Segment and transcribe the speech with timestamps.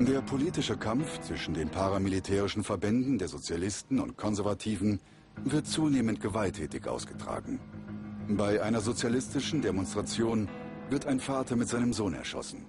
[0.00, 4.98] Der politische Kampf zwischen den paramilitärischen Verbänden der Sozialisten und Konservativen
[5.44, 7.60] wird zunehmend gewalttätig ausgetragen.
[8.26, 10.48] Bei einer sozialistischen Demonstration
[10.88, 12.64] wird ein Vater mit seinem Sohn erschossen.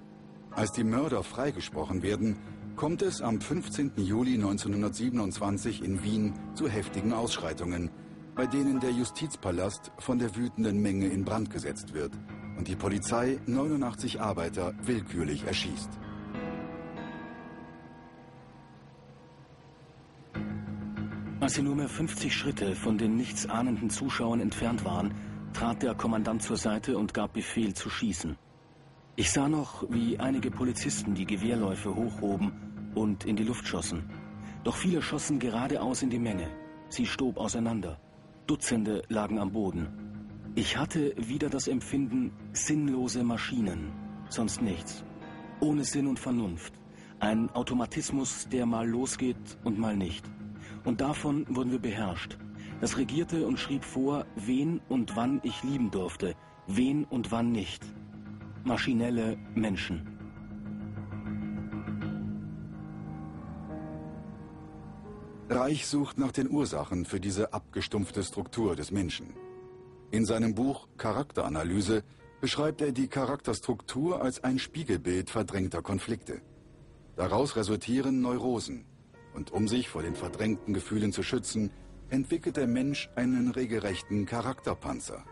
[0.51, 2.35] Als die Mörder freigesprochen werden,
[2.75, 3.93] kommt es am 15.
[3.95, 7.91] Juli 1927 in Wien zu heftigen Ausschreitungen,
[8.35, 12.11] bei denen der Justizpalast von der wütenden Menge in Brand gesetzt wird
[12.57, 15.91] und die Polizei 89 Arbeiter willkürlich erschießt.
[21.41, 25.15] Als sie nur mehr 50 Schritte von den nichtsahnenden Zuschauern entfernt waren,
[25.53, 28.37] trat der Kommandant zur Seite und gab Befehl zu schießen.
[29.15, 32.51] Ich sah noch, wie einige Polizisten die Gewehrläufe hochhoben
[32.93, 34.07] und in die Luft schossen.
[34.63, 36.47] Doch viele schossen geradeaus in die Menge.
[36.89, 37.99] Sie stob auseinander.
[38.45, 39.87] Dutzende lagen am Boden.
[40.53, 43.91] Ich hatte wieder das Empfinden, sinnlose Maschinen,
[44.29, 45.03] sonst nichts.
[45.59, 46.75] Ohne Sinn und Vernunft.
[47.19, 50.23] Ein Automatismus, der mal losgeht und mal nicht.
[50.83, 52.37] Und davon wurden wir beherrscht.
[52.79, 56.35] Das regierte und schrieb vor, wen und wann ich lieben durfte,
[56.67, 57.85] wen und wann nicht.
[58.63, 60.07] Maschinelle Menschen.
[65.49, 69.33] Reich sucht nach den Ursachen für diese abgestumpfte Struktur des Menschen.
[70.09, 72.03] In seinem Buch Charakteranalyse
[72.39, 76.41] beschreibt er die Charakterstruktur als ein Spiegelbild verdrängter Konflikte.
[77.15, 78.90] Daraus resultieren Neurosen.
[79.33, 81.71] Und um sich vor den verdrängten Gefühlen zu schützen,
[82.09, 85.23] entwickelt der Mensch einen regelrechten Charakterpanzer.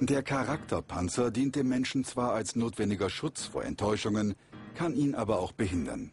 [0.00, 4.34] Der Charakterpanzer dient dem Menschen zwar als notwendiger Schutz vor Enttäuschungen,
[4.74, 6.10] kann ihn aber auch behindern.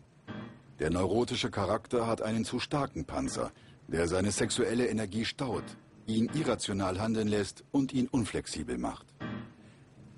[0.80, 3.52] Der neurotische Charakter hat einen zu starken Panzer,
[3.88, 5.64] der seine sexuelle Energie staut,
[6.06, 9.17] ihn irrational handeln lässt und ihn unflexibel macht.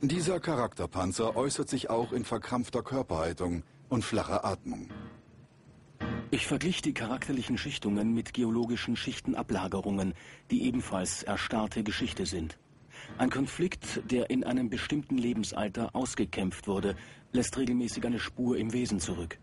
[0.02, 4.88] Dieser Charakterpanzer äußert sich auch in verkrampfter Körperhaltung und flacher Atmung.
[6.31, 10.13] Ich verglich die charakterlichen Schichtungen mit geologischen Schichtenablagerungen,
[10.51, 12.57] die ebenfalls erstarrte Geschichte sind.
[13.18, 16.96] Ein Konflikt, der in einem bestimmten Lebensalter ausgekämpft wurde,
[17.34, 19.38] lässt regelmäßig eine Spur im Wesen zurück.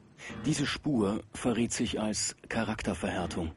[0.47, 3.53] Diese Spur verrät sich als Charakterverhärtung.